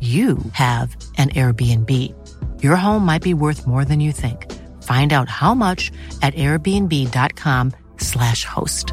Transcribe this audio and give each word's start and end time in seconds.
you 0.00 0.36
have 0.52 0.94
an 1.16 1.30
Airbnb. 1.30 1.90
Your 2.62 2.76
home 2.76 3.06
might 3.06 3.22
be 3.22 3.32
worth 3.32 3.66
more 3.66 3.86
than 3.86 4.00
you 4.00 4.12
think. 4.12 4.52
Find 4.82 5.14
out 5.14 5.30
how 5.30 5.54
much 5.54 5.90
at 6.20 6.34
airbnb.com/slash 6.34 8.44
host. 8.44 8.92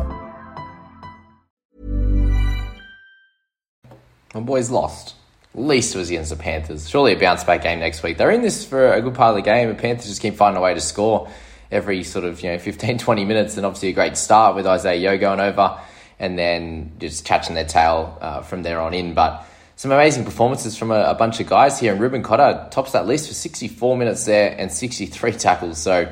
My 4.33 4.39
boys 4.39 4.69
lost. 4.69 5.15
Least 5.53 5.97
was 5.97 6.09
against 6.09 6.29
the 6.29 6.37
Panthers. 6.37 6.89
Surely 6.89 7.11
a 7.13 7.19
bounce 7.19 7.43
back 7.43 7.63
game 7.63 7.79
next 7.79 8.03
week. 8.03 8.17
They're 8.17 8.31
in 8.31 8.41
this 8.41 8.63
for 8.63 8.93
a 8.93 9.01
good 9.01 9.15
part 9.15 9.31
of 9.31 9.35
the 9.35 9.41
game. 9.41 9.67
The 9.67 9.75
Panthers 9.75 10.07
just 10.07 10.21
keep 10.21 10.35
finding 10.35 10.57
a 10.57 10.61
way 10.61 10.73
to 10.73 10.79
score 10.79 11.29
every 11.69 12.03
sort 12.03 12.23
of, 12.23 12.41
you 12.41 12.51
know, 12.51 12.57
15, 12.57 12.97
20 12.99 13.25
minutes. 13.25 13.57
And 13.57 13.65
obviously 13.65 13.89
a 13.89 13.93
great 13.93 14.15
start 14.15 14.55
with 14.55 14.65
Isaiah 14.65 14.95
Yeo 14.95 15.17
going 15.17 15.41
over 15.41 15.77
and 16.19 16.39
then 16.39 16.93
just 16.99 17.25
catching 17.25 17.55
their 17.55 17.65
tail 17.65 18.17
uh, 18.21 18.41
from 18.43 18.63
there 18.63 18.79
on 18.79 18.93
in. 18.93 19.13
But 19.13 19.45
some 19.81 19.91
amazing 19.91 20.23
performances 20.23 20.77
from 20.77 20.91
a, 20.91 21.05
a, 21.05 21.15
bunch 21.15 21.39
of 21.39 21.47
guys 21.47 21.79
here. 21.79 21.91
And 21.91 21.99
Reuben 21.99 22.21
Cotter 22.21 22.67
tops 22.69 22.91
that 22.91 23.07
list 23.07 23.27
for 23.27 23.33
64 23.33 23.97
minutes 23.97 24.25
there 24.25 24.55
and 24.55 24.71
63 24.71 25.31
tackles. 25.39 25.79
So 25.79 26.07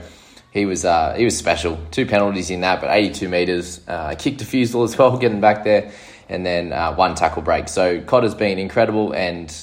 he 0.50 0.66
was 0.66 0.86
uh, 0.86 1.14
he 1.14 1.24
was 1.24 1.38
special. 1.38 1.78
Two 1.92 2.08
penalties 2.08 2.50
in 2.50 2.62
that, 2.62 2.82
but 2.82 2.90
82 2.90 3.30
meters, 3.30 3.80
uh, 3.88 4.16
kick 4.18 4.40
defusal 4.40 4.84
as 4.86 4.98
well, 4.98 5.20
getting 5.20 5.40
back 5.40 5.66
there, 5.66 5.92
and 6.28 6.44
then 6.44 6.74
uh, 6.74 6.96
one 6.96 7.14
tackle 7.14 7.44
break. 7.44 7.68
So 7.68 8.02
Cotter's 8.02 8.34
been 8.34 8.58
incredible 8.58 9.12
and 9.14 9.56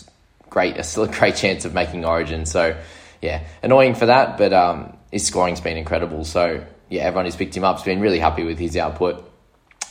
great. 0.50 0.84
Still 0.84 1.02
a 1.02 1.08
great 1.08 1.34
chance 1.42 1.64
of 1.64 1.74
making 1.74 2.04
Origin. 2.04 2.46
So 2.46 2.80
yeah, 3.20 3.42
annoying 3.60 3.96
for 3.96 4.06
that, 4.06 4.38
but 4.38 4.52
um, 4.52 4.96
his 5.10 5.26
scoring's 5.26 5.60
been 5.60 5.76
incredible. 5.76 6.24
So 6.24 6.64
yeah, 6.88 7.02
everyone 7.02 7.24
who's 7.24 7.34
picked 7.34 7.56
him 7.56 7.64
up's 7.64 7.82
been 7.82 7.98
really 7.98 8.20
happy 8.20 8.44
with 8.44 8.60
his 8.60 8.76
output. 8.76 9.28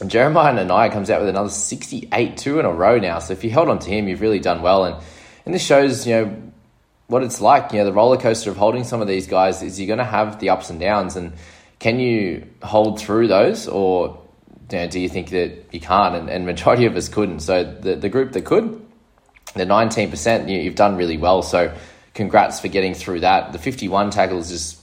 Jeremiah 0.03 0.53
Nanai 0.53 0.91
comes 0.91 1.09
out 1.09 1.22
with 1.22 1.29
another 1.29 1.50
68 1.50 2.38
two 2.38 2.59
in 2.59 2.66
a 2.66 2.72
row 2.72 3.00
now. 3.00 3.19
So 3.19 3.33
if 3.33 3.44
you 3.44 3.50
held 3.50 3.69
on 3.69 3.79
to 3.79 3.89
him, 3.89 4.07
you've 4.07 4.22
really 4.22 4.39
done 4.39 4.61
well. 4.61 4.83
And, 4.83 5.01
and 5.45 5.53
this 5.53 5.66
shows, 5.66 6.06
you 6.06 6.16
know, 6.16 6.51
what 7.07 7.23
it's 7.23 7.39
like. 7.39 7.72
You 7.72 7.79
know, 7.79 7.85
the 7.85 7.94
roller 7.94 8.17
coaster 8.17 8.50
of 8.50 8.57
holding 8.57 8.83
some 8.83 9.01
of 9.01 9.07
these 9.07 9.28
guys 9.28 9.61
is 9.61 9.79
you're 9.79 9.88
going 9.88 10.00
to 10.00 10.03
have 10.03 10.39
the 10.39 10.50
ups 10.50 10.69
and 10.69 10.79
downs. 10.79 11.16
And 11.16 11.33
can 11.79 12.00
you 12.00 12.45
hold 12.61 13.00
through 13.00 13.28
those 13.28 13.67
or 13.67 14.22
you 14.72 14.79
know, 14.79 14.88
do 14.88 15.00
you 15.00 15.07
think 15.07 15.29
that 15.29 15.66
you 15.72 15.79
can't? 15.79 16.16
And, 16.16 16.29
and 16.29 16.45
majority 16.45 16.85
of 16.85 16.95
us 16.95 17.07
couldn't. 17.07 17.39
So 17.39 17.63
the, 17.63 17.95
the 17.95 18.09
group 18.09 18.33
that 18.33 18.44
could, 18.44 18.85
the 19.53 19.66
19%, 19.66 20.50
you, 20.50 20.57
you've 20.57 20.75
done 20.75 20.97
really 20.97 21.17
well. 21.17 21.41
So 21.41 21.73
congrats 22.13 22.59
for 22.59 22.67
getting 22.67 22.95
through 22.95 23.22
that. 23.22 23.53
The 23.53 23.59
51 23.59 24.09
tackles 24.09 24.51
is 24.51 24.81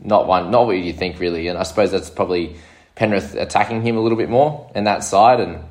not 0.00 0.26
one, 0.26 0.50
not 0.50 0.66
what 0.66 0.76
you 0.76 0.92
think 0.92 1.18
really. 1.18 1.48
And 1.48 1.58
I 1.58 1.64
suppose 1.64 1.90
that's 1.90 2.10
probably 2.10 2.56
Penrith 2.94 3.34
attacking 3.34 3.82
him 3.82 3.96
a 3.96 4.00
little 4.00 4.18
bit 4.18 4.28
more 4.28 4.70
in 4.74 4.84
that 4.84 5.04
side, 5.04 5.40
and 5.40 5.64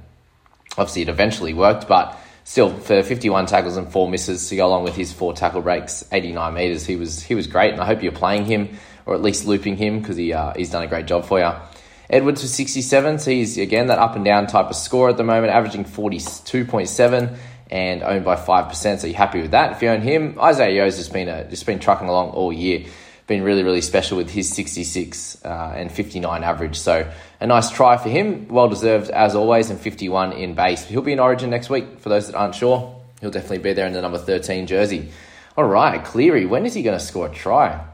obviously 0.72 1.04
it 1.04 1.10
eventually 1.10 1.54
worked, 1.54 1.88
but 1.88 2.18
still 2.44 2.76
for 2.78 3.02
51 3.02 3.46
tackles 3.46 3.78
and 3.78 3.92
four 3.92 4.10
misses 4.10 4.50
to 4.50 4.56
go 4.56 4.68
along 4.68 4.84
with 4.84 4.96
his 4.96 5.14
four 5.14 5.34
tackle 5.34 5.62
breaks, 5.62 6.04
89 6.12 6.54
meters, 6.54 6.86
he 6.86 6.96
was 6.96 7.24
he 7.24 7.36
was 7.36 7.48
great, 7.48 7.72
and 7.72 7.82
I 7.82 7.86
hope 7.86 8.04
you're 8.04 8.12
playing 8.12 8.46
him 8.46 8.78
or 9.06 9.16
at 9.16 9.22
least 9.22 9.46
looping 9.46 9.78
him 9.78 10.00
because 10.00 10.18
he 10.18 10.34
uh, 10.34 10.54
he's 10.56 10.70
done 10.70 10.84
a 10.84 10.88
great 10.88 11.06
job 11.06 11.26
for 11.26 11.40
you. 11.40 11.52
Edwards 12.10 12.42
was 12.42 12.54
67, 12.54 13.20
so 13.20 13.32
he's 13.32 13.58
again 13.58 13.88
that 13.88 14.00
up 14.00 14.16
and 14.16 14.26
down 14.26 14.48
type 14.48 14.68
of 14.68 14.76
score 14.76 15.10
at 15.10 15.18
the 15.18 15.24
moment, 15.24 15.54
averaging 15.54 15.86
42.7 15.86 17.38
and 17.72 18.04
owned 18.04 18.24
by 18.24 18.36
5%. 18.36 19.00
So 19.00 19.08
you're 19.08 19.18
happy 19.18 19.42
with 19.42 19.52
that 19.52 19.72
if 19.72 19.82
you 19.82 19.90
own 19.90 20.02
him. 20.02 20.38
Isaiah 20.40 20.74
Yeo's 20.74 20.98
just 20.98 21.12
been 21.12 21.28
a, 21.28 21.50
just 21.50 21.66
been 21.66 21.80
trucking 21.80 22.08
along 22.08 22.32
all 22.32 22.54
year 22.54 22.86
been 23.28 23.44
really, 23.44 23.64
really 23.64 23.82
special 23.82 24.18
with 24.18 24.30
his 24.30 24.54
66 24.54 25.44
uh, 25.46 25.74
and 25.76 25.92
59 25.92 26.44
average. 26.44 26.78
So 26.78 27.10
a 27.40 27.48
nice 27.48 27.70
try 27.70 27.98
for 27.98 28.10
him. 28.10 28.48
Well 28.50 28.68
deserved 28.70 29.10
as 29.10 29.36
always, 29.36 29.70
and 29.70 29.80
51 29.80 30.34
in 30.34 30.56
base. 30.56 30.84
He'll 30.84 31.02
be 31.02 31.14
in 31.14 31.20
Origin 31.20 31.50
next 31.50 31.70
week. 31.70 32.00
For 32.00 32.10
those 32.10 32.28
that 32.28 32.36
aren't 32.36 32.56
sure, 32.56 33.02
he'll 33.22 33.32
definitely 33.32 33.60
be 33.60 33.74
there 33.74 33.88
in 33.88 33.94
the 33.94 34.02
number 34.02 34.18
13 34.18 34.68
jersey. 34.68 35.10
All 35.56 35.64
right, 35.64 36.04
Cleary, 36.04 36.46
when 36.46 36.66
is 36.66 36.74
he 36.74 36.84
going 36.84 36.98
to 36.98 37.04
score 37.04 37.28
a 37.28 37.34
try? 37.34 37.86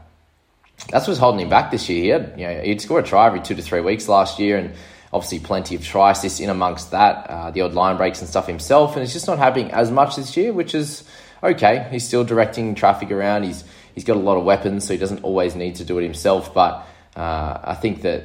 That's 0.88 1.06
what's 1.06 1.20
holding 1.20 1.40
him 1.40 1.50
back 1.50 1.70
this 1.70 1.88
year. 1.88 2.02
He 2.02 2.08
had, 2.08 2.34
you 2.38 2.46
know, 2.46 2.62
he'd 2.62 2.80
score 2.80 3.00
a 3.00 3.02
try 3.02 3.26
every 3.26 3.40
two 3.40 3.54
to 3.54 3.62
three 3.62 3.82
weeks 3.82 4.08
last 4.08 4.38
year, 4.38 4.56
and 4.56 4.74
obviously 5.12 5.40
plenty 5.40 5.74
of 5.74 5.84
try 5.84 6.12
assists 6.12 6.40
in 6.40 6.48
amongst 6.48 6.92
that, 6.92 7.26
uh, 7.28 7.50
the 7.50 7.60
odd 7.60 7.74
line 7.74 7.96
breaks 7.96 8.20
and 8.20 8.28
stuff 8.28 8.46
himself, 8.46 8.94
and 8.94 9.02
it's 9.02 9.12
just 9.12 9.26
not 9.26 9.38
happening 9.38 9.70
as 9.72 9.90
much 9.90 10.16
this 10.16 10.36
year, 10.36 10.52
which 10.52 10.74
is 10.74 11.04
okay. 11.42 11.86
He's 11.90 12.06
still 12.06 12.24
directing 12.24 12.74
traffic 12.74 13.10
around. 13.10 13.44
He's 13.44 13.64
he's 13.94 14.04
got 14.04 14.16
a 14.16 14.20
lot 14.20 14.36
of 14.36 14.44
weapons, 14.44 14.86
so 14.86 14.92
he 14.92 14.98
doesn't 14.98 15.24
always 15.24 15.54
need 15.54 15.76
to 15.76 15.84
do 15.84 15.98
it 15.98 16.02
himself. 16.02 16.52
But 16.54 16.86
uh, 17.16 17.58
I 17.62 17.74
think 17.74 18.02
that 18.02 18.24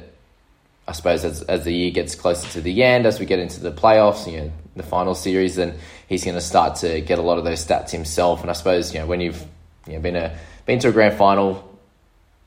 I 0.88 0.92
suppose 0.92 1.24
as, 1.24 1.42
as 1.42 1.64
the 1.64 1.72
year 1.72 1.90
gets 1.90 2.14
closer 2.14 2.48
to 2.52 2.60
the 2.60 2.82
end, 2.82 3.06
as 3.06 3.18
we 3.18 3.26
get 3.26 3.38
into 3.38 3.60
the 3.60 3.72
playoffs, 3.72 4.30
you 4.30 4.38
know, 4.38 4.52
the 4.76 4.82
final 4.82 5.14
series, 5.14 5.56
then 5.56 5.76
he's 6.08 6.24
going 6.24 6.36
to 6.36 6.40
start 6.40 6.76
to 6.76 7.00
get 7.00 7.18
a 7.18 7.22
lot 7.22 7.38
of 7.38 7.44
those 7.44 7.64
stats 7.64 7.90
himself. 7.90 8.42
And 8.42 8.50
I 8.50 8.52
suppose 8.52 8.94
you 8.94 9.00
know 9.00 9.06
when 9.06 9.20
you've 9.20 9.44
you 9.86 9.94
know, 9.94 10.00
been 10.00 10.16
a 10.16 10.38
been 10.64 10.78
to 10.80 10.88
a 10.88 10.92
grand 10.92 11.16
final, 11.16 11.78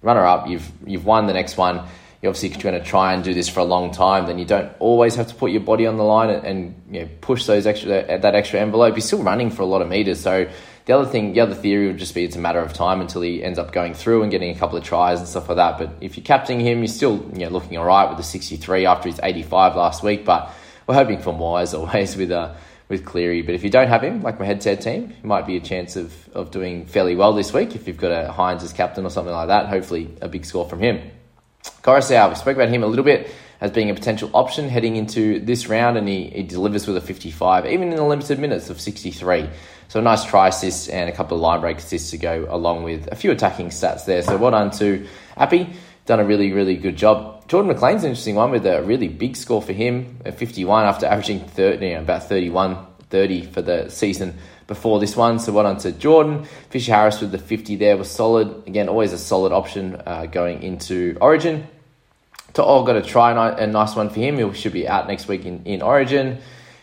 runner 0.02 0.26
up, 0.26 0.48
you've 0.48 0.70
you've 0.86 1.06
won 1.06 1.28
the 1.28 1.34
next 1.34 1.58
one. 1.58 1.86
You're 2.22 2.32
obviously 2.32 2.62
going 2.62 2.78
to 2.78 2.86
try 2.86 3.14
and 3.14 3.24
do 3.24 3.34
this 3.34 3.48
for 3.48 3.62
a 3.62 3.66
long 3.66 3.92
time. 3.92 4.26
Then 4.26 4.40
you 4.40 4.46
don't 4.46 4.70
always 4.80 5.16
have 5.16 5.28
to 5.28 5.36
put 5.36 5.52
your 5.52 5.62
body 5.62 5.88
on 5.88 5.96
the 5.96 6.04
line 6.04 6.30
and, 6.30 6.46
and 6.46 6.82
you 6.92 7.02
know, 7.02 7.10
push 7.22 7.46
those 7.46 7.66
extra 7.66 8.20
that 8.20 8.36
extra 8.36 8.60
envelope. 8.60 8.96
You're 8.96 9.02
still 9.02 9.24
running 9.24 9.50
for 9.50 9.64
a 9.64 9.66
lot 9.66 9.82
of 9.82 9.90
meters, 9.90 10.20
so 10.20 10.50
the 10.90 10.96
other 10.96 11.06
thing, 11.06 11.34
the 11.34 11.42
other 11.42 11.54
theory 11.54 11.86
would 11.86 12.00
just 12.00 12.16
be 12.16 12.24
it's 12.24 12.36
a 12.36 12.40
matter 12.40 12.60
of 12.60 12.74
time 12.74 13.00
until 13.00 13.22
he 13.22 13.44
ends 13.44 13.60
up 13.60 13.72
going 13.72 13.94
through 13.94 14.24
and 14.24 14.32
getting 14.32 14.50
a 14.50 14.58
couple 14.58 14.76
of 14.76 14.84
tries 14.84 15.20
and 15.20 15.28
stuff 15.28 15.48
like 15.48 15.58
that. 15.58 15.78
But 15.78 15.92
if 16.02 16.18
you're 16.18 16.24
captaining 16.24 16.66
him, 16.66 16.80
you're 16.80 16.88
still 16.88 17.30
you 17.32 17.42
know 17.42 17.50
looking 17.50 17.78
all 17.78 17.86
right 17.86 18.10
with 18.10 18.18
the 18.18 18.24
63 18.24 18.88
after 18.88 19.08
his 19.08 19.20
85 19.22 19.76
last 19.76 20.02
week. 20.02 20.26
But 20.26 20.52
we're 20.88 20.96
hoping 20.96 21.20
for 21.20 21.32
more 21.32 21.60
as 21.60 21.74
always 21.76 22.16
with 22.16 22.32
uh, 22.32 22.56
with 22.88 23.06
Cleary. 23.06 23.44
But 23.44 23.54
if 23.54 23.64
you 23.64 23.70
don't 23.70 23.88
have 23.88 24.04
him, 24.04 24.24
like 24.24 24.40
my 24.40 24.48
head 24.48 24.64
said 24.64 24.82
team, 24.82 25.12
it 25.12 25.24
might 25.24 25.46
be 25.46 25.58
a 25.58 25.60
chance 25.60 25.96
of, 25.96 26.28
of 26.34 26.50
doing 26.50 26.88
fairly 26.88 27.16
well 27.16 27.34
this 27.34 27.54
week 27.54 27.76
if 27.76 27.88
you've 27.88 27.98
got 27.98 28.12
a 28.12 28.34
Hynes 28.34 28.64
as 28.64 28.74
captain 28.74 29.06
or 29.06 29.12
something 29.12 29.32
like 29.32 29.50
that. 29.50 29.68
Hopefully, 29.68 30.10
a 30.22 30.28
big 30.28 30.44
score 30.44 30.68
from 30.68 30.80
him. 30.80 31.12
Koroisau, 31.84 32.30
we 32.30 32.36
spoke 32.36 32.56
about 32.56 32.70
him 32.70 32.82
a 32.82 32.88
little 32.88 33.06
bit 33.06 33.30
as 33.62 33.72
being 33.72 33.90
a 33.90 33.94
potential 33.94 34.30
option 34.34 34.70
heading 34.70 34.96
into 34.96 35.40
this 35.40 35.68
round, 35.68 35.98
and 35.98 36.08
he, 36.08 36.30
he 36.30 36.44
delivers 36.44 36.88
with 36.88 36.96
a 36.96 37.02
55, 37.02 37.66
even 37.66 37.90
in 37.90 37.96
the 37.96 38.04
limited 38.04 38.40
minutes 38.40 38.70
of 38.70 38.80
63. 38.80 39.50
So 39.90 40.00
a 40.00 40.04
nice 40.04 40.24
try 40.24 40.50
assist 40.50 40.90
and 40.90 41.10
a 41.10 41.14
couple 41.14 41.36
of 41.36 41.42
line 41.42 41.62
break 41.62 41.78
assists 41.78 42.12
to 42.12 42.18
go 42.18 42.46
along 42.50 42.84
with 42.84 43.08
a 43.12 43.16
few 43.16 43.32
attacking 43.32 43.70
stats 43.70 44.06
there. 44.06 44.22
So 44.22 44.38
well 44.38 44.52
done 44.52 44.72
to 44.72 45.08
Appy. 45.36 45.74
Done 46.06 46.20
a 46.20 46.26
really, 46.26 46.54
really 46.54 46.76
good 46.76 46.96
job. 46.96 47.48
Jordan 47.48 47.74
McLean's 47.74 48.04
an 48.04 48.12
interesting 48.12 48.36
one 48.36 48.52
with 48.52 48.66
a 48.66 48.84
really 48.84 49.08
big 49.08 49.36
score 49.36 49.62
for 49.62 49.74
him 49.74 50.20
at 50.26 50.38
51 50.38 50.86
after 50.86 51.08
averaging 51.08 51.40
30, 51.40 51.86
you 51.86 51.94
know, 51.96 52.02
about 52.02 52.30
31, 52.30 52.78
30 53.10 53.42
for 53.48 53.64
the 53.64 53.90
season 53.90 54.36
before 54.68 55.00
this 55.00 55.16
one. 55.16 55.40
So 55.40 55.52
well 55.52 55.64
done 55.64 55.78
to 55.80 55.92
Jordan. 55.92 56.46
Fisher 56.70 56.94
Harris 56.94 57.20
with 57.20 57.32
the 57.32 57.40
50 57.40 57.76
there 57.76 57.98
was 57.98 58.10
solid. 58.10 58.68
Again, 58.68 58.88
always 58.88 59.12
a 59.12 59.18
solid 59.18 59.52
option 59.52 60.02
uh, 60.06 60.28
going 60.28 60.62
into 60.62 61.18
Origin. 61.20 61.68
To'o 62.54 62.84
got 62.84 62.96
a 62.96 63.02
try, 63.02 63.32
a 63.52 63.68
nice 63.68 63.96
one 63.96 64.10
for 64.10 64.20
him. 64.20 64.38
He 64.38 64.54
should 64.60 64.74
be 64.74 64.88
out 64.88 65.08
next 65.08 65.28
week 65.28 65.46
in, 65.46 65.64
in 65.66 65.82
Origin. 65.82 66.40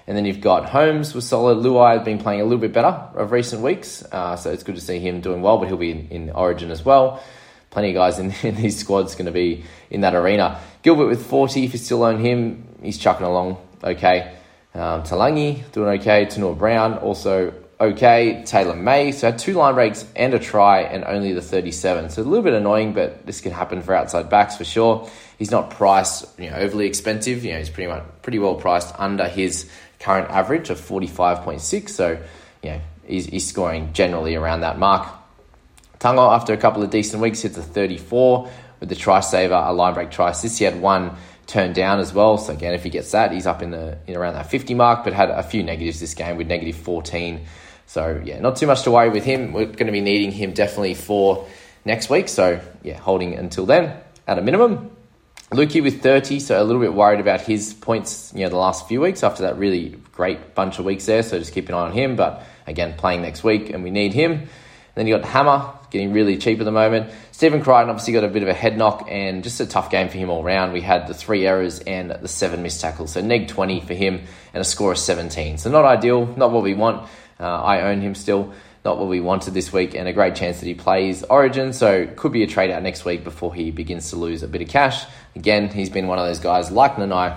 And 0.06 0.16
then 0.16 0.24
you've 0.24 0.40
got 0.40 0.68
Holmes 0.68 1.14
was 1.14 1.26
solid. 1.26 1.58
Luai 1.58 1.96
has 1.96 2.04
been 2.04 2.18
playing 2.18 2.40
a 2.40 2.44
little 2.44 2.60
bit 2.60 2.72
better 2.72 2.86
of 2.86 3.32
recent 3.32 3.62
weeks, 3.62 4.04
uh, 4.12 4.36
so 4.36 4.52
it's 4.52 4.62
good 4.62 4.76
to 4.76 4.80
see 4.80 5.00
him 5.00 5.20
doing 5.20 5.42
well. 5.42 5.58
But 5.58 5.66
he'll 5.66 5.76
be 5.76 5.90
in, 5.90 6.08
in 6.08 6.30
Origin 6.30 6.70
as 6.70 6.84
well. 6.84 7.22
Plenty 7.70 7.88
of 7.88 7.94
guys 7.96 8.18
in, 8.20 8.32
in 8.42 8.54
these 8.54 8.78
squads 8.78 9.16
going 9.16 9.26
to 9.26 9.32
be 9.32 9.64
in 9.90 10.02
that 10.02 10.14
arena. 10.14 10.60
Gilbert 10.82 11.06
with 11.06 11.26
40, 11.26 11.64
if 11.64 11.72
you 11.72 11.78
still 11.78 12.04
own 12.04 12.20
him, 12.20 12.68
he's 12.82 12.98
chucking 12.98 13.26
along 13.26 13.58
okay. 13.82 14.36
Um, 14.74 15.02
Taulagi 15.02 15.70
doing 15.72 16.00
okay. 16.00 16.26
Tanua 16.26 16.56
Brown 16.56 16.98
also 16.98 17.52
okay. 17.80 18.42
Taylor 18.44 18.76
May, 18.76 19.12
so 19.12 19.30
had 19.30 19.38
two 19.38 19.54
line 19.54 19.74
breaks 19.74 20.04
and 20.14 20.34
a 20.34 20.38
try 20.38 20.80
and 20.80 21.04
only 21.04 21.32
the 21.32 21.42
37. 21.42 22.10
So 22.10 22.22
a 22.22 22.24
little 22.24 22.44
bit 22.44 22.54
annoying, 22.54 22.92
but 22.92 23.26
this 23.26 23.40
can 23.40 23.52
happen 23.52 23.82
for 23.82 23.94
outside 23.94 24.28
backs 24.28 24.56
for 24.56 24.64
sure. 24.64 25.08
He's 25.38 25.50
not 25.50 25.70
priced 25.70 26.26
you 26.38 26.50
know, 26.50 26.56
overly 26.56 26.86
expensive. 26.86 27.44
You 27.44 27.52
know, 27.52 27.58
he's 27.58 27.70
pretty 27.70 27.88
much 27.88 28.04
pretty 28.22 28.38
well 28.38 28.54
priced 28.54 28.94
under 28.98 29.28
his 29.28 29.70
current 30.00 30.30
average 30.30 30.70
of 30.70 30.80
45.6. 30.80 31.88
So, 31.88 32.18
you 32.62 32.70
know, 32.70 32.80
he's, 33.06 33.26
he's 33.26 33.46
scoring 33.46 33.92
generally 33.92 34.34
around 34.34 34.60
that 34.60 34.78
mark. 34.78 35.08
Tungo, 35.98 36.34
after 36.34 36.52
a 36.52 36.58
couple 36.58 36.82
of 36.82 36.90
decent 36.90 37.22
weeks, 37.22 37.42
hits 37.42 37.56
a 37.56 37.62
34 37.62 38.50
with 38.80 38.88
the 38.88 38.94
try 38.94 39.20
saver, 39.20 39.54
a 39.54 39.72
line 39.72 39.94
break 39.94 40.10
try 40.10 40.30
assist. 40.30 40.58
He 40.58 40.64
had 40.64 40.80
one 40.80 41.16
turned 41.46 41.74
down 41.74 42.00
as 42.00 42.12
well. 42.12 42.38
So 42.38 42.52
again, 42.52 42.74
if 42.74 42.84
he 42.84 42.90
gets 42.90 43.12
that, 43.12 43.32
he's 43.32 43.46
up 43.46 43.62
in 43.62 43.70
the 43.70 43.98
in 44.06 44.16
around 44.16 44.34
that 44.34 44.50
50 44.50 44.74
mark, 44.74 45.04
but 45.04 45.12
had 45.12 45.30
a 45.30 45.42
few 45.42 45.62
negatives 45.62 46.00
this 46.00 46.14
game 46.14 46.36
with 46.36 46.48
negative 46.48 46.76
14. 46.76 47.46
So 47.86 48.20
yeah, 48.24 48.40
not 48.40 48.56
too 48.56 48.66
much 48.66 48.82
to 48.82 48.90
worry 48.90 49.08
with 49.08 49.24
him. 49.24 49.52
We're 49.52 49.66
going 49.66 49.86
to 49.86 49.92
be 49.92 50.00
needing 50.00 50.32
him 50.32 50.52
definitely 50.52 50.94
for 50.94 51.46
next 51.84 52.10
week. 52.10 52.28
So 52.28 52.60
yeah, 52.82 52.98
holding 52.98 53.34
until 53.34 53.66
then 53.66 53.96
at 54.26 54.38
a 54.38 54.42
minimum. 54.42 54.90
Lukey 55.52 55.80
with 55.80 56.02
30, 56.02 56.40
so 56.40 56.60
a 56.60 56.64
little 56.64 56.82
bit 56.82 56.92
worried 56.92 57.20
about 57.20 57.40
his 57.40 57.72
points, 57.72 58.32
you 58.34 58.42
know, 58.42 58.48
the 58.48 58.56
last 58.56 58.88
few 58.88 59.00
weeks 59.00 59.22
after 59.22 59.44
that 59.44 59.56
really 59.56 59.90
great 60.10 60.56
bunch 60.56 60.80
of 60.80 60.84
weeks 60.84 61.06
there. 61.06 61.22
So 61.22 61.38
just 61.38 61.52
keep 61.52 61.68
an 61.68 61.76
eye 61.76 61.82
on 61.82 61.92
him. 61.92 62.16
But 62.16 62.44
again, 62.66 62.94
playing 62.94 63.22
next 63.22 63.44
week 63.44 63.70
and 63.70 63.84
we 63.84 63.90
need 63.90 64.12
him. 64.12 64.48
Then 64.96 65.06
you 65.06 65.16
got 65.16 65.24
Hammer 65.24 65.72
getting 65.96 66.12
really 66.12 66.36
cheap 66.36 66.58
at 66.58 66.64
the 66.64 66.72
moment. 66.72 67.10
Stephen 67.32 67.62
Crichton 67.62 67.88
obviously 67.88 68.12
got 68.12 68.24
a 68.24 68.28
bit 68.28 68.42
of 68.42 68.48
a 68.48 68.54
head 68.54 68.76
knock 68.76 69.08
and 69.10 69.42
just 69.42 69.60
a 69.60 69.66
tough 69.66 69.90
game 69.90 70.08
for 70.08 70.18
him 70.18 70.30
all 70.30 70.42
round. 70.42 70.72
We 70.72 70.82
had 70.82 71.06
the 71.06 71.14
three 71.14 71.46
errors 71.46 71.80
and 71.80 72.10
the 72.10 72.28
seven 72.28 72.62
missed 72.62 72.80
tackles. 72.80 73.12
So 73.12 73.20
neg 73.20 73.48
20 73.48 73.80
for 73.80 73.94
him 73.94 74.22
and 74.52 74.60
a 74.60 74.64
score 74.64 74.92
of 74.92 74.98
17. 74.98 75.58
So 75.58 75.70
not 75.70 75.84
ideal, 75.84 76.26
not 76.36 76.52
what 76.52 76.62
we 76.62 76.74
want. 76.74 77.08
Uh, 77.40 77.44
I 77.44 77.90
own 77.90 78.00
him 78.00 78.14
still 78.14 78.52
not 78.84 78.98
what 78.98 79.08
we 79.08 79.20
wanted 79.20 79.52
this 79.52 79.72
week, 79.72 79.96
and 79.96 80.06
a 80.06 80.12
great 80.12 80.36
chance 80.36 80.60
that 80.60 80.66
he 80.66 80.74
plays 80.74 81.24
Origin. 81.24 81.72
So 81.72 82.06
could 82.06 82.30
be 82.30 82.44
a 82.44 82.46
trade 82.46 82.70
out 82.70 82.84
next 82.84 83.04
week 83.04 83.24
before 83.24 83.52
he 83.52 83.72
begins 83.72 84.10
to 84.10 84.16
lose 84.16 84.44
a 84.44 84.48
bit 84.48 84.62
of 84.62 84.68
cash. 84.68 85.04
Again, 85.34 85.68
he's 85.68 85.90
been 85.90 86.06
one 86.06 86.20
of 86.20 86.26
those 86.26 86.38
guys 86.38 86.70
like 86.70 86.94
Nanai, 86.94 87.36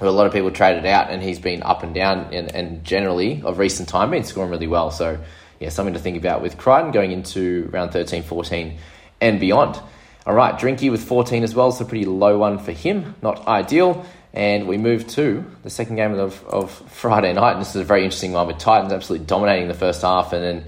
who 0.00 0.08
a 0.08 0.10
lot 0.10 0.26
of 0.26 0.32
people 0.32 0.50
traded 0.50 0.84
out, 0.84 1.10
and 1.10 1.22
he's 1.22 1.38
been 1.38 1.62
up 1.62 1.84
and 1.84 1.94
down, 1.94 2.34
and, 2.34 2.52
and 2.52 2.84
generally 2.84 3.40
of 3.44 3.58
recent 3.58 3.88
time 3.88 4.10
been 4.10 4.24
scoring 4.24 4.50
really 4.50 4.66
well. 4.66 4.90
So 4.90 5.20
yeah, 5.64 5.70
something 5.70 5.94
to 5.94 6.00
think 6.00 6.18
about 6.18 6.42
with 6.42 6.58
Crichton 6.58 6.90
going 6.92 7.10
into 7.10 7.70
round 7.72 7.92
13, 7.92 8.22
14, 8.22 8.78
and 9.22 9.40
beyond. 9.40 9.80
All 10.26 10.34
right, 10.34 10.58
Drinky 10.58 10.90
with 10.90 11.02
14 11.02 11.42
as 11.42 11.54
well, 11.54 11.72
so 11.72 11.86
pretty 11.86 12.04
low 12.04 12.38
one 12.38 12.58
for 12.58 12.72
him. 12.72 13.14
Not 13.22 13.46
ideal. 13.46 14.04
And 14.34 14.68
we 14.68 14.76
move 14.76 15.06
to 15.08 15.44
the 15.62 15.70
second 15.70 15.96
game 15.96 16.12
of, 16.14 16.44
of 16.44 16.70
Friday 16.90 17.32
night. 17.32 17.52
And 17.52 17.60
this 17.62 17.70
is 17.70 17.76
a 17.76 17.84
very 17.84 18.04
interesting 18.04 18.32
one 18.32 18.46
with 18.46 18.58
Titans 18.58 18.92
absolutely 18.92 19.26
dominating 19.26 19.68
the 19.68 19.74
first 19.74 20.02
half 20.02 20.34
and 20.34 20.42
then 20.42 20.64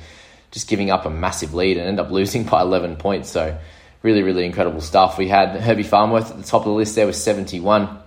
just 0.50 0.68
giving 0.68 0.90
up 0.90 1.04
a 1.04 1.10
massive 1.10 1.52
lead 1.52 1.76
and 1.76 1.86
end 1.86 2.00
up 2.00 2.10
losing 2.10 2.44
by 2.44 2.62
11 2.62 2.96
points. 2.96 3.28
So, 3.28 3.58
really, 4.02 4.22
really 4.22 4.46
incredible 4.46 4.80
stuff. 4.80 5.18
We 5.18 5.28
had 5.28 5.60
Herbie 5.60 5.82
Farnworth 5.82 6.30
at 6.30 6.38
the 6.38 6.44
top 6.44 6.62
of 6.62 6.68
the 6.68 6.72
list 6.72 6.94
there 6.94 7.06
with 7.06 7.16
71, 7.16 7.98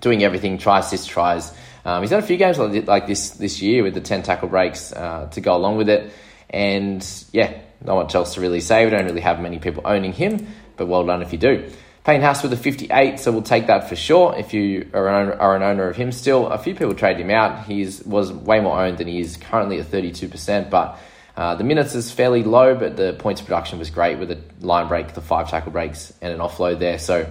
doing 0.00 0.22
everything, 0.22 0.56
try, 0.56 0.78
assist, 0.78 1.10
tries. 1.10 1.52
Um, 1.86 2.02
he's 2.02 2.10
done 2.10 2.18
a 2.18 2.26
few 2.26 2.36
games 2.36 2.58
like 2.58 3.06
this 3.06 3.30
this 3.30 3.62
year 3.62 3.84
with 3.84 3.94
the 3.94 4.00
10 4.00 4.24
tackle 4.24 4.48
breaks 4.48 4.92
uh, 4.92 5.28
to 5.30 5.40
go 5.40 5.56
along 5.56 5.76
with 5.76 5.88
it. 5.88 6.12
And 6.50 7.06
yeah, 7.30 7.60
not 7.80 7.94
much 7.94 8.14
else 8.16 8.34
to 8.34 8.40
really 8.40 8.60
say. 8.60 8.84
We 8.84 8.90
don't 8.90 9.04
really 9.04 9.20
have 9.20 9.40
many 9.40 9.60
people 9.60 9.82
owning 9.84 10.12
him, 10.12 10.48
but 10.76 10.88
well 10.88 11.06
done 11.06 11.22
if 11.22 11.32
you 11.32 11.38
do. 11.38 11.70
Payne 12.02 12.22
Haas 12.22 12.42
with 12.42 12.52
a 12.52 12.56
58, 12.56 13.20
so 13.20 13.30
we'll 13.30 13.42
take 13.42 13.68
that 13.68 13.88
for 13.88 13.94
sure. 13.94 14.34
If 14.36 14.52
you 14.52 14.90
are 14.94 15.08
an, 15.08 15.14
owner, 15.14 15.40
are 15.40 15.56
an 15.56 15.62
owner 15.62 15.88
of 15.88 15.96
him 15.96 16.10
still, 16.10 16.48
a 16.48 16.58
few 16.58 16.74
people 16.74 16.94
trade 16.94 17.18
him 17.18 17.30
out. 17.30 17.66
He 17.66 17.84
was 18.04 18.32
way 18.32 18.60
more 18.60 18.80
owned 18.80 18.98
than 18.98 19.06
he 19.06 19.20
is 19.20 19.36
currently 19.36 19.78
at 19.78 19.86
32%, 19.86 20.70
but 20.70 20.98
uh, 21.36 21.54
the 21.54 21.64
minutes 21.64 21.94
is 21.94 22.10
fairly 22.10 22.42
low, 22.42 22.74
but 22.74 22.96
the 22.96 23.12
points 23.12 23.42
production 23.42 23.78
was 23.78 23.90
great 23.90 24.18
with 24.18 24.30
a 24.32 24.40
line 24.60 24.88
break, 24.88 25.14
the 25.14 25.20
five 25.20 25.50
tackle 25.50 25.70
breaks, 25.70 26.12
and 26.20 26.32
an 26.32 26.40
offload 26.40 26.80
there. 26.80 26.98
So 26.98 27.26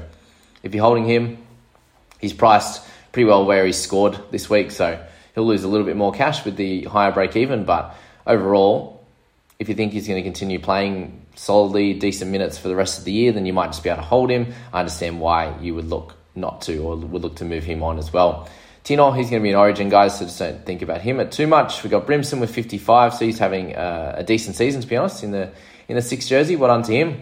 if 0.63 0.73
you're 0.73 0.83
holding 0.83 1.05
him, 1.05 1.39
he's 2.19 2.33
priced 2.33 2.85
pretty 3.15 3.29
well 3.29 3.45
where 3.45 3.65
he 3.65 3.71
scored 3.71 4.19
this 4.31 4.49
week, 4.49 4.71
so 4.71 5.01
he'll 5.35 5.45
lose 5.45 5.63
a 5.63 5.69
little 5.69 5.85
bit 5.85 5.95
more 5.95 6.11
cash 6.11 6.43
with 6.43 6.57
the 6.57 6.83
higher 6.83 7.13
break 7.13 7.37
even, 7.37 7.63
but 7.63 7.95
overall, 8.27 9.05
if 9.57 9.69
you 9.69 9.75
think 9.75 9.93
he's 9.93 10.05
going 10.05 10.21
to 10.21 10.29
continue 10.29 10.59
playing 10.59 11.25
solidly, 11.33 11.93
decent 11.93 12.29
minutes 12.29 12.57
for 12.57 12.67
the 12.67 12.75
rest 12.75 12.99
of 12.99 13.05
the 13.05 13.13
year, 13.13 13.31
then 13.31 13.45
you 13.45 13.53
might 13.53 13.67
just 13.67 13.83
be 13.83 13.89
able 13.89 14.01
to 14.01 14.05
hold 14.05 14.29
him. 14.29 14.53
I 14.73 14.81
understand 14.81 15.21
why 15.21 15.57
you 15.61 15.73
would 15.75 15.85
look 15.85 16.13
not 16.35 16.63
to 16.63 16.77
or 16.79 16.97
would 16.97 17.21
look 17.21 17.37
to 17.37 17.45
move 17.45 17.63
him 17.63 17.83
on 17.83 17.99
as 17.99 18.11
well. 18.11 18.49
Tino, 18.83 19.11
he's 19.11 19.29
going 19.29 19.41
to 19.41 19.43
be 19.43 19.51
an 19.51 19.55
origin, 19.55 19.87
guys, 19.87 20.19
so 20.19 20.25
just 20.25 20.37
don't 20.37 20.65
think 20.65 20.81
about 20.81 20.99
him 20.99 21.21
at 21.21 21.31
too 21.31 21.47
much. 21.47 21.83
We've 21.83 21.91
got 21.91 22.05
Brimson 22.05 22.41
with 22.41 22.53
55, 22.53 23.13
so 23.13 23.23
he's 23.23 23.39
having 23.39 23.77
uh, 23.77 24.15
a 24.17 24.25
decent 24.25 24.57
season, 24.57 24.81
to 24.81 24.87
be 24.87 24.97
honest, 24.97 25.23
in 25.23 25.31
the 25.31 25.53
in 25.87 25.95
the 25.95 26.01
sixth 26.01 26.27
jersey. 26.27 26.57
What 26.57 26.69
well 26.69 26.83
to 26.83 26.91
him? 26.91 27.21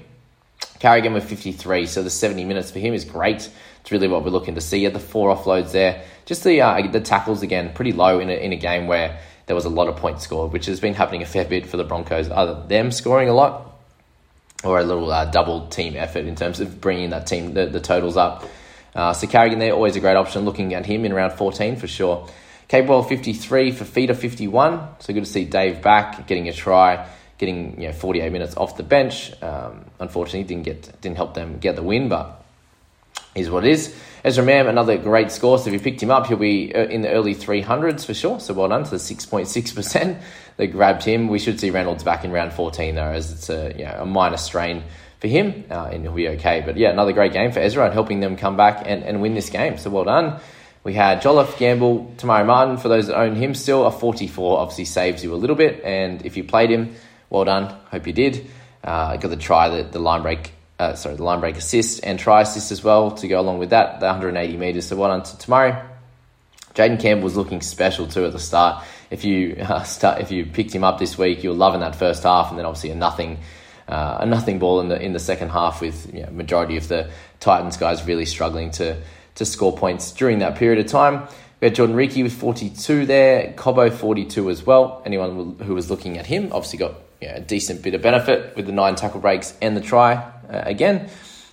Carrigan 0.79 1.13
with 1.13 1.29
53, 1.29 1.85
so 1.85 2.01
the 2.01 2.09
70 2.09 2.45
minutes 2.45 2.71
for 2.71 2.79
him 2.79 2.95
is 2.95 3.05
great. 3.05 3.47
It's 3.83 3.91
really 3.91 4.07
what 4.07 4.23
we're 4.23 4.31
looking 4.31 4.55
to 4.55 4.61
see. 4.61 4.85
At 4.85 4.93
the 4.93 4.99
four 4.99 5.35
offloads 5.35 5.73
there, 5.73 6.05
just 6.25 6.45
the 6.45 6.61
uh, 6.61 6.87
the 6.87 7.01
tackles 7.01 7.41
again, 7.41 7.73
pretty 7.73 7.91
low 7.91 8.19
in 8.19 8.29
a, 8.29 8.33
in 8.33 8.53
a 8.53 8.55
game 8.55 8.87
where 8.87 9.19
there 9.45 9.57
was 9.57 9.65
a 9.65 9.69
lot 9.69 9.89
of 9.89 9.97
points 9.97 10.23
scored, 10.23 10.53
which 10.53 10.67
has 10.67 10.79
been 10.79 10.93
happening 10.93 11.21
a 11.21 11.25
fair 11.25 11.43
bit 11.43 11.67
for 11.67 11.75
the 11.75 11.83
Broncos. 11.83 12.29
Either 12.29 12.65
them 12.67 12.91
scoring 12.91 13.27
a 13.27 13.33
lot 13.33 13.77
or 14.63 14.79
a 14.79 14.83
little 14.83 15.11
uh, 15.11 15.25
double 15.25 15.67
team 15.67 15.97
effort 15.97 16.25
in 16.25 16.35
terms 16.35 16.61
of 16.61 16.79
bringing 16.79 17.09
that 17.09 17.27
team 17.27 17.53
the, 17.53 17.65
the 17.65 17.81
totals 17.81 18.15
up. 18.15 18.45
Uh, 18.95 19.11
so 19.11 19.27
Carrigan 19.27 19.59
there, 19.59 19.73
always 19.73 19.97
a 19.97 19.99
great 19.99 20.15
option. 20.15 20.45
Looking 20.45 20.73
at 20.73 20.85
him 20.85 21.03
in 21.03 21.13
round 21.13 21.33
14 21.33 21.75
for 21.75 21.87
sure. 21.87 22.29
Capewell 22.69 23.07
53 23.07 23.71
for 23.71 23.83
Fifita 23.83 24.15
51. 24.15 24.87
So 24.99 25.13
good 25.13 25.25
to 25.25 25.29
see 25.29 25.43
Dave 25.43 25.81
back, 25.81 26.25
getting 26.25 26.47
a 26.47 26.53
try, 26.53 27.07
getting 27.37 27.81
you 27.81 27.87
know 27.87 27.93
48 27.93 28.31
minutes 28.31 28.55
off 28.55 28.77
the 28.77 28.83
bench. 28.83 29.33
Um, 29.43 29.85
unfortunately, 29.99 30.43
didn't 30.43 30.63
get 30.63 31.01
didn't 31.01 31.17
help 31.17 31.33
them 31.33 31.59
get 31.59 31.75
the 31.75 31.83
win, 31.83 32.07
but 32.07 32.42
is 33.35 33.49
what 33.49 33.65
it 33.65 33.71
is. 33.71 33.95
Ezra 34.23 34.43
Mam, 34.43 34.67
another 34.67 34.97
great 34.97 35.31
score. 35.31 35.57
So 35.57 35.67
if 35.67 35.73
you 35.73 35.79
picked 35.79 36.01
him 36.01 36.11
up, 36.11 36.27
he'll 36.27 36.37
be 36.37 36.73
uh, 36.73 36.85
in 36.85 37.01
the 37.01 37.09
early 37.09 37.35
300s 37.35 38.05
for 38.05 38.13
sure. 38.13 38.39
So 38.39 38.53
well 38.53 38.69
done 38.69 38.85
to 38.85 38.89
the 38.89 38.97
6.6% 38.97 40.21
that 40.57 40.67
grabbed 40.67 41.03
him. 41.03 41.27
We 41.27 41.39
should 41.39 41.59
see 41.59 41.69
Reynolds 41.69 42.03
back 42.03 42.23
in 42.23 42.31
round 42.31 42.53
14 42.53 42.95
though, 42.95 43.03
as 43.03 43.31
it's 43.31 43.49
a, 43.49 43.73
you 43.77 43.85
know, 43.85 43.97
a 43.99 44.05
minor 44.05 44.37
strain 44.37 44.83
for 45.19 45.27
him, 45.27 45.65
uh, 45.69 45.89
and 45.91 46.03
he'll 46.03 46.13
be 46.13 46.29
okay. 46.29 46.61
But 46.65 46.77
yeah, 46.77 46.89
another 46.89 47.13
great 47.13 47.33
game 47.33 47.51
for 47.51 47.59
Ezra 47.59 47.85
and 47.85 47.93
helping 47.93 48.19
them 48.19 48.35
come 48.37 48.55
back 48.55 48.83
and, 48.85 49.03
and 49.03 49.21
win 49.21 49.35
this 49.35 49.49
game. 49.49 49.77
So 49.77 49.89
well 49.89 50.05
done. 50.05 50.39
We 50.83 50.93
had 50.93 51.21
Jolliffe, 51.21 51.57
Gamble, 51.57 52.13
Te 52.17 52.27
Maire 52.27 52.43
Martin. 52.43 52.77
For 52.77 52.89
those 52.89 53.07
that 53.07 53.17
own 53.17 53.35
him 53.35 53.55
still, 53.55 53.85
a 53.85 53.91
44 53.91 54.59
obviously 54.59 54.85
saves 54.85 55.23
you 55.23 55.33
a 55.33 55.37
little 55.37 55.55
bit. 55.55 55.81
And 55.83 56.25
if 56.25 56.35
you 56.35 56.43
played 56.43 56.69
him, 56.69 56.95
well 57.29 57.45
done. 57.45 57.73
Hope 57.89 58.05
you 58.05 58.11
did. 58.13 58.49
Uh, 58.83 59.15
got 59.15 59.29
to 59.29 59.37
try 59.37 59.69
the, 59.69 59.83
the 59.83 59.99
line 59.99 60.23
break 60.23 60.51
uh, 60.83 60.95
sorry, 60.95 61.15
the 61.15 61.23
line 61.23 61.39
break 61.39 61.55
assist 61.55 62.01
and 62.03 62.19
try 62.19 62.41
assist 62.41 62.71
as 62.71 62.83
well 62.83 63.11
to 63.11 63.27
go 63.27 63.39
along 63.39 63.59
with 63.59 63.69
that, 63.69 63.99
the 63.99 64.05
180 64.05 64.57
metres. 64.57 64.87
So 64.87 64.95
well 64.95 65.09
done 65.09 65.23
to 65.23 65.37
Te 65.37 65.49
Maire. 65.49 65.89
Jayden 66.75 66.99
Campbell 66.99 67.23
was 67.23 67.37
looking 67.37 67.61
special 67.61 68.07
too 68.07 68.25
at 68.25 68.31
the 68.31 68.39
start. 68.39 68.83
If 69.09 69.23
you 69.23 69.55
uh, 69.61 69.83
start, 69.83 70.21
if 70.21 70.31
you 70.31 70.45
picked 70.45 70.73
him 70.73 70.83
up 70.83 70.99
this 70.99 71.17
week, 71.17 71.43
you 71.43 71.51
were 71.51 71.55
loving 71.55 71.81
that 71.81 71.95
first 71.95 72.23
half, 72.23 72.49
and 72.49 72.59
then 72.59 72.65
obviously 72.65 72.89
a 72.89 72.95
nothing, 72.95 73.39
uh, 73.87 74.17
a 74.21 74.25
nothing 74.25 74.59
ball 74.59 74.81
in 74.81 74.89
the 74.89 75.01
in 75.01 75.13
the 75.13 75.19
second 75.19 75.49
half 75.49 75.81
with 75.81 76.13
you 76.13 76.23
know, 76.23 76.31
majority 76.31 76.77
of 76.77 76.87
the 76.87 77.09
Titans 77.39 77.77
guys 77.77 78.05
really 78.05 78.25
struggling 78.25 78.71
to 78.71 79.01
to 79.35 79.45
score 79.45 79.75
points 79.75 80.11
during 80.11 80.39
that 80.39 80.55
period 80.55 80.83
of 80.83 80.91
time. 80.91 81.27
We 81.61 81.67
had 81.67 81.75
Jordan 81.75 81.95
Riki 81.95 82.23
with 82.23 82.33
42 82.33 83.05
there, 83.05 83.53
Cobbo 83.53 83.91
42 83.91 84.49
as 84.49 84.65
well. 84.65 85.01
Anyone 85.05 85.57
who 85.59 85.73
was 85.73 85.89
looking 85.89 86.17
at 86.17 86.25
him 86.25 86.51
obviously 86.51 86.79
got 86.79 86.95
you 87.21 87.29
know, 87.29 87.35
a 87.35 87.39
decent 87.39 87.81
bit 87.81 87.93
of 87.93 88.01
benefit 88.01 88.53
with 88.57 88.65
the 88.65 88.73
nine 88.73 88.95
tackle 88.95 89.21
breaks 89.21 89.55
and 89.61 89.77
the 89.77 89.81
try 89.81 90.32
again. 90.65 91.09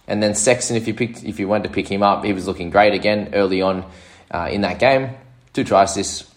And 0.06 0.22
then 0.22 0.34
Sexton, 0.34 0.76
if 0.76 0.88
you 0.88 0.94
picked, 0.94 1.24
if 1.24 1.38
you 1.38 1.46
wanted 1.46 1.68
to 1.68 1.74
pick 1.74 1.88
him 1.88 2.02
up, 2.02 2.24
he 2.24 2.32
was 2.32 2.46
looking 2.46 2.70
great 2.70 2.94
again 2.94 3.30
early 3.32 3.62
on 3.62 3.88
uh, 4.30 4.48
in 4.50 4.62
that 4.62 4.78
game. 4.78 5.10
Two 5.52 5.64
try 5.64 5.84
assists, 5.84 6.28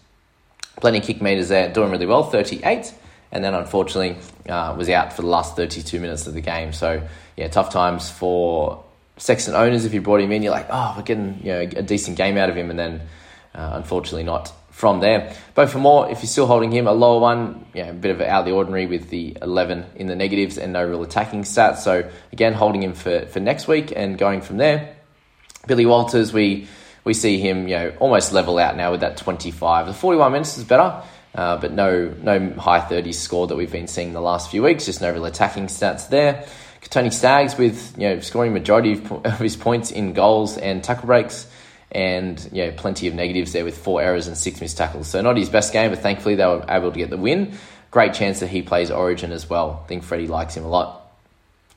plenty 0.77 0.99
of 0.99 1.03
kick 1.03 1.21
meters 1.21 1.49
there, 1.49 1.71
doing 1.71 1.91
really 1.91 2.05
well, 2.05 2.23
38. 2.23 2.93
And 3.31 3.43
then 3.43 3.55
unfortunately 3.55 4.17
uh, 4.47 4.75
was 4.77 4.89
out 4.89 5.13
for 5.13 5.23
the 5.23 5.27
last 5.27 5.55
32 5.55 5.99
minutes 5.99 6.27
of 6.27 6.35
the 6.35 6.41
game. 6.41 6.71
So 6.71 7.07
yeah, 7.35 7.47
tough 7.47 7.71
times 7.71 8.09
for 8.09 8.83
Sexton 9.17 9.55
owners. 9.55 9.85
If 9.85 9.93
you 9.93 10.01
brought 10.01 10.21
him 10.21 10.31
in, 10.31 10.43
you're 10.43 10.51
like, 10.51 10.67
oh, 10.69 10.93
we're 10.97 11.03
getting 11.03 11.39
you 11.43 11.51
know 11.51 11.59
a 11.61 11.81
decent 11.81 12.17
game 12.17 12.37
out 12.37 12.49
of 12.49 12.57
him, 12.57 12.69
and 12.69 12.77
then 12.77 13.01
uh, 13.55 13.71
unfortunately 13.73 14.23
not 14.23 14.53
from 14.73 14.99
there. 14.99 15.33
But 15.53 15.69
Fermor, 15.69 16.09
if 16.09 16.21
you're 16.21 16.27
still 16.27 16.47
holding 16.47 16.71
him, 16.71 16.87
a 16.87 16.91
lower 16.91 17.21
one, 17.21 17.65
yeah, 17.73 17.89
a 17.89 17.93
bit 17.93 18.11
of 18.11 18.19
out 18.21 18.39
of 18.39 18.45
the 18.45 18.51
ordinary 18.51 18.87
with 18.87 19.09
the 19.09 19.37
11 19.41 19.85
in 19.95 20.07
the 20.07 20.15
negatives 20.15 20.57
and 20.57 20.73
no 20.73 20.83
real 20.83 21.03
attacking 21.03 21.43
stats. 21.43 21.77
So 21.77 22.09
again, 22.33 22.53
holding 22.53 22.81
him 22.81 22.93
for, 22.93 23.27
for 23.27 23.39
next 23.39 23.67
week 23.67 23.93
and 23.95 24.17
going 24.17 24.41
from 24.41 24.57
there. 24.57 24.95
Billy 25.67 25.85
Walters, 25.85 26.33
we 26.33 26.67
we 27.05 27.13
see 27.13 27.37
him, 27.37 27.67
you 27.67 27.75
know, 27.75 27.93
almost 27.99 28.33
level 28.33 28.57
out 28.57 28.75
now 28.75 28.91
with 28.91 29.01
that 29.01 29.17
25. 29.17 29.87
The 29.87 29.93
41 29.93 30.31
minutes 30.31 30.57
is 30.57 30.63
better, 30.63 31.03
uh, 31.35 31.57
but 31.57 31.71
no 31.71 32.13
no 32.21 32.53
high 32.53 32.81
30s 32.81 33.15
score 33.15 33.47
that 33.47 33.55
we've 33.55 33.71
been 33.71 33.87
seeing 33.87 34.13
the 34.13 34.21
last 34.21 34.49
few 34.49 34.63
weeks. 34.63 34.85
Just 34.85 35.01
no 35.01 35.11
real 35.11 35.25
attacking 35.25 35.67
stats 35.67 36.09
there. 36.09 36.45
Tony 36.89 37.11
Staggs 37.11 37.57
with 37.57 37.93
you 37.97 38.09
know 38.09 38.19
scoring 38.19 38.53
majority 38.53 38.93
of 38.93 39.39
his 39.39 39.55
points 39.55 39.91
in 39.91 40.13
goals 40.13 40.57
and 40.57 40.83
tackle 40.83 41.05
breaks, 41.05 41.47
and 41.93 42.49
you 42.51 42.65
know 42.65 42.71
plenty 42.71 43.07
of 43.07 43.13
negatives 43.13 43.53
there 43.53 43.63
with 43.63 43.77
four 43.77 44.01
errors 44.01 44.27
and 44.27 44.37
six 44.37 44.59
missed 44.61 44.77
tackles. 44.77 45.07
So 45.07 45.21
not 45.21 45.37
his 45.37 45.49
best 45.49 45.73
game, 45.73 45.91
but 45.91 45.99
thankfully 45.99 46.35
they 46.35 46.45
were 46.45 46.65
able 46.67 46.91
to 46.91 46.97
get 46.97 47.09
the 47.09 47.17
win. 47.17 47.57
Great 47.91 48.13
chance 48.13 48.39
that 48.39 48.47
he 48.47 48.61
plays 48.61 48.89
Origin 48.89 49.31
as 49.31 49.49
well. 49.49 49.81
I 49.83 49.87
think 49.87 50.03
Freddie 50.03 50.27
likes 50.27 50.57
him 50.57 50.65
a 50.65 50.69
lot. 50.69 51.01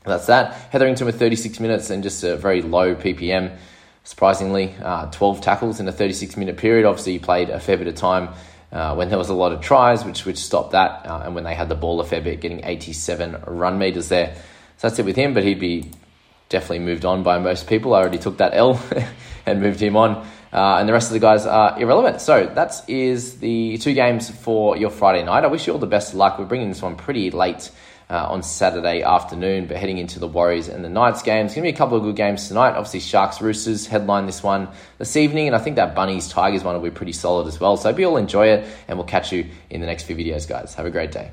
That's 0.05 0.27
that. 0.27 0.55
Hetherington 0.71 1.05
with 1.05 1.19
36 1.19 1.61
minutes 1.61 1.91
and 1.91 2.03
just 2.03 2.23
a 2.25 2.37
very 2.37 2.63
low 2.63 2.95
PPM. 2.95 3.57
Surprisingly, 4.05 4.75
uh, 4.81 5.11
12 5.11 5.41
tackles 5.41 5.81
in 5.81 5.89
a 5.89 5.93
36 5.93 6.37
minute 6.37 6.57
period. 6.57 6.87
Obviously, 6.87 7.13
he 7.13 7.19
played 7.19 7.51
a 7.51 7.59
fair 7.59 7.77
bit 7.77 7.89
of 7.89 7.97
time 7.97 8.31
uh, 8.71 8.95
when 8.95 9.09
there 9.09 9.19
was 9.19 9.29
a 9.29 9.35
lot 9.35 9.53
of 9.53 9.61
tries, 9.61 10.05
which 10.05 10.25
which 10.25 10.39
stopped 10.39 10.73
that, 10.73 11.07
uh, 11.07 11.23
and 11.25 11.35
when 11.35 11.45
they 11.45 11.55
had 11.55 11.69
the 11.69 11.75
ball 11.75 12.01
a 12.01 12.05
fair 12.05 12.21
bit, 12.21 12.41
getting 12.41 12.65
87 12.65 13.43
run 13.47 13.79
meters 13.79 14.09
there. 14.09 14.35
So 14.79 14.89
that's 14.89 14.99
it 14.99 15.05
with 15.05 15.17
him, 15.17 15.35
but 15.35 15.43
he'd 15.43 15.61
be 15.61 15.91
definitely 16.49 16.81
moved 16.81 17.05
on 17.05 17.23
by 17.23 17.39
most 17.39 17.69
people. 17.69 17.95
I 17.95 18.01
already 18.01 18.19
took 18.19 18.39
that 18.39 18.55
L 18.55 18.81
and 19.47 19.61
moved 19.61 19.81
him 19.81 19.97
on. 19.97 20.27
Uh, 20.53 20.79
and 20.79 20.89
the 20.89 20.93
rest 20.93 21.09
of 21.09 21.13
the 21.13 21.21
guys 21.21 21.45
are 21.45 21.79
irrelevant. 21.79 22.21
So 22.21 22.47
that 22.55 22.83
is 22.89 23.39
the 23.41 23.79
two 23.79 23.95
games 23.95 24.31
for 24.31 24.77
your 24.77 24.91
Friday 24.91 25.25
night. 25.25 25.45
I 25.45 25.49
wish 25.49 25.67
you 25.67 25.73
all 25.73 25.79
the 25.79 25.87
best 25.87 26.13
of 26.13 26.19
luck. 26.19 26.39
We're 26.39 26.47
bringing 26.47 26.69
this 26.69 26.81
one 26.81 26.97
pretty 26.97 27.31
late 27.31 27.71
uh, 28.09 28.27
on 28.29 28.43
Saturday 28.43 29.03
afternoon, 29.03 29.67
but 29.67 29.77
heading 29.77 29.99
into 29.99 30.19
the 30.19 30.29
Warriors 30.29 30.69
and 30.69 30.85
the 30.85 30.89
Knights 30.89 31.23
games. 31.23 31.55
Going 31.55 31.65
to 31.65 31.73
be 31.73 31.75
a 31.75 31.77
couple 31.77 31.97
of 31.97 32.05
good 32.05 32.17
games 32.17 32.49
tonight. 32.49 32.71
Obviously, 32.71 33.01
Sharks 33.01 33.41
Roosters 33.41 33.87
headline 33.87 34.27
this 34.27 34.43
one 34.43 34.69
this 34.99 35.17
evening, 35.17 35.49
and 35.49 35.57
I 35.57 35.59
think 35.59 35.77
that 35.77 35.95
Bunnies 35.95 36.29
Tigers 36.29 36.63
one 36.63 36.75
will 36.75 36.83
be 36.83 36.91
pretty 36.91 37.13
solid 37.13 37.49
as 37.49 37.59
well. 37.59 37.77
So 37.77 37.91
hope 37.91 37.99
you 37.99 38.07
all 38.07 38.17
enjoy 38.17 38.49
it, 38.49 38.69
and 38.89 38.97
we'll 38.97 39.07
catch 39.07 39.33
you 39.33 39.47
in 39.71 39.81
the 39.81 39.87
next 39.87 40.05
few 40.05 40.17
videos, 40.17 40.49
guys. 40.49 40.75
Have 40.75 40.87
a 40.87 40.91
great 40.91 41.11
day. 41.11 41.33